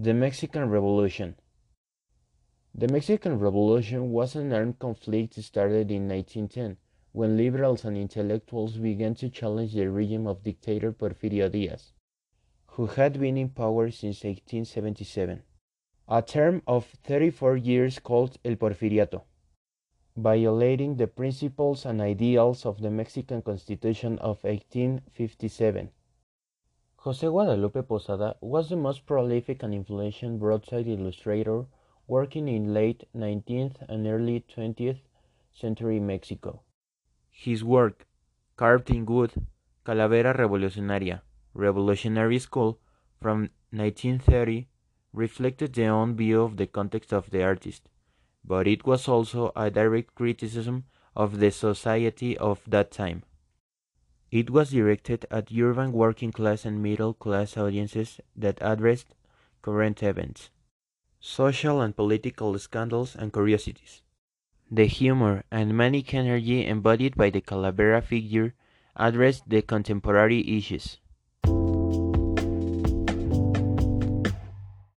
The 0.00 0.14
Mexican 0.14 0.70
Revolution 0.70 1.34
The 2.72 2.86
Mexican 2.86 3.40
Revolution 3.40 4.12
was 4.12 4.36
an 4.36 4.52
armed 4.52 4.78
conflict 4.78 5.34
started 5.42 5.90
in 5.90 6.08
1910 6.08 6.76
when 7.10 7.36
liberals 7.36 7.84
and 7.84 7.96
intellectuals 7.96 8.76
began 8.76 9.16
to 9.16 9.28
challenge 9.28 9.74
the 9.74 9.90
regime 9.90 10.28
of 10.28 10.44
dictator 10.44 10.92
Porfirio 10.92 11.50
Diaz, 11.50 11.94
who 12.66 12.86
had 12.86 13.18
been 13.18 13.36
in 13.36 13.48
power 13.48 13.90
since 13.90 14.22
1877, 14.22 15.42
a 16.06 16.22
term 16.22 16.62
of 16.68 16.86
34 17.02 17.56
years 17.56 17.98
called 17.98 18.38
El 18.44 18.54
Porfiriato, 18.54 19.24
violating 20.16 20.94
the 20.94 21.08
principles 21.08 21.84
and 21.84 22.00
ideals 22.00 22.64
of 22.64 22.80
the 22.80 22.90
Mexican 22.92 23.42
Constitution 23.42 24.16
of 24.20 24.44
1857. 24.44 25.90
José 27.04 27.30
Guadalupe 27.30 27.82
Posada 27.82 28.36
was 28.40 28.70
the 28.70 28.76
most 28.76 29.06
prolific 29.06 29.62
and 29.62 29.72
influential 29.72 30.36
broadside 30.36 30.88
illustrator 30.88 31.64
working 32.08 32.48
in 32.48 32.74
late 32.74 33.04
19th 33.14 33.76
and 33.88 34.04
early 34.04 34.44
20th 34.52 34.98
century 35.52 36.00
Mexico. 36.00 36.60
His 37.30 37.62
work, 37.62 38.08
carved 38.56 38.90
in 38.90 39.06
wood, 39.06 39.32
Calavera 39.86 40.36
Revolucionaria, 40.36 41.20
Revolutionary 41.54 42.40
Skull, 42.40 42.80
from 43.20 43.50
1930, 43.70 44.66
reflected 45.12 45.74
the 45.74 45.86
own 45.86 46.16
view 46.16 46.42
of 46.42 46.56
the 46.56 46.66
context 46.66 47.12
of 47.12 47.30
the 47.30 47.44
artist, 47.44 47.88
but 48.44 48.66
it 48.66 48.84
was 48.84 49.06
also 49.06 49.52
a 49.54 49.70
direct 49.70 50.16
criticism 50.16 50.84
of 51.14 51.38
the 51.38 51.52
society 51.52 52.36
of 52.38 52.60
that 52.66 52.90
time. 52.90 53.22
It 54.30 54.50
was 54.50 54.70
directed 54.70 55.24
at 55.30 55.52
urban 55.56 55.92
working 55.92 56.32
class 56.32 56.64
and 56.66 56.82
middle 56.82 57.14
class 57.14 57.56
audiences 57.56 58.20
that 58.36 58.58
addressed 58.60 59.14
current 59.62 60.02
events, 60.02 60.50
social 61.18 61.80
and 61.80 61.96
political 61.96 62.58
scandals 62.58 63.16
and 63.16 63.32
curiosities. 63.32 64.02
The 64.70 64.84
humor 64.84 65.44
and 65.50 65.74
manic 65.76 66.12
energy 66.12 66.66
embodied 66.66 67.16
by 67.16 67.30
the 67.30 67.40
Calavera 67.40 68.02
figure 68.02 68.54
addressed 68.96 69.48
the 69.48 69.62
contemporary 69.62 70.46
issues. 70.46 70.98